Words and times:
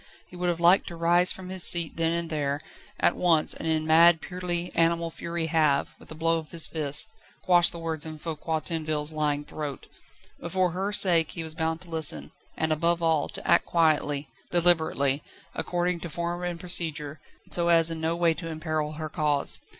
He 0.25 0.35
would 0.35 0.49
have 0.49 0.59
liked 0.59 0.87
to 0.87 0.95
rise 0.95 1.31
from 1.31 1.49
his 1.49 1.63
seat 1.63 1.95
then 1.95 2.11
and 2.11 2.31
there, 2.31 2.59
at 2.99 3.15
once, 3.15 3.53
and 3.53 3.67
in 3.67 3.85
mad, 3.85 4.19
purely 4.19 4.73
animal 4.73 5.11
fury 5.11 5.45
have, 5.45 5.93
with 5.99 6.09
a 6.09 6.15
blow 6.15 6.39
of 6.39 6.49
his 6.49 6.65
fist, 6.65 7.05
quashed 7.43 7.71
the 7.71 7.77
words 7.77 8.03
in 8.03 8.17
Foucquier 8.17 8.61
Tinville's 8.61 9.11
lying 9.13 9.45
throat. 9.45 9.85
But 10.39 10.53
for 10.53 10.71
her 10.71 10.91
sake 10.91 11.29
he 11.29 11.43
was 11.43 11.53
bound 11.53 11.81
to 11.81 11.89
listen, 11.91 12.31
and, 12.57 12.71
above 12.71 13.03
all, 13.03 13.29
to 13.29 13.47
act 13.47 13.67
quietly, 13.67 14.27
deliberately, 14.49 15.21
according 15.53 15.99
to 15.99 16.09
form 16.09 16.43
and 16.43 16.59
procedure, 16.59 17.19
so 17.51 17.67
as 17.67 17.91
in 17.91 18.01
no 18.01 18.15
way 18.15 18.33
to 18.33 18.47
imperil 18.47 18.93
her 18.93 19.07
cause. 19.07 19.59